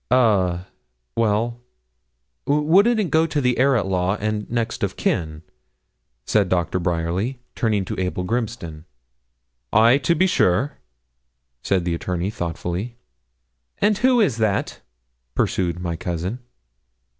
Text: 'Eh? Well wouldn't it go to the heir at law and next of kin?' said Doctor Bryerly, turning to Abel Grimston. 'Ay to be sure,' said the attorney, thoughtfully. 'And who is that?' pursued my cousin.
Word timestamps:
'Eh? 0.09 0.57
Well 1.15 1.59
wouldn't 2.47 2.99
it 2.99 3.11
go 3.11 3.27
to 3.27 3.39
the 3.39 3.59
heir 3.59 3.75
at 3.77 3.85
law 3.85 4.15
and 4.19 4.49
next 4.49 4.81
of 4.81 4.95
kin?' 4.95 5.43
said 6.25 6.49
Doctor 6.49 6.79
Bryerly, 6.79 7.37
turning 7.53 7.85
to 7.85 7.99
Abel 7.99 8.23
Grimston. 8.23 8.85
'Ay 9.71 9.99
to 9.99 10.15
be 10.15 10.25
sure,' 10.25 10.79
said 11.61 11.85
the 11.85 11.93
attorney, 11.93 12.31
thoughtfully. 12.31 12.97
'And 13.77 13.99
who 13.99 14.19
is 14.19 14.37
that?' 14.37 14.81
pursued 15.35 15.79
my 15.79 15.95
cousin. 15.97 16.39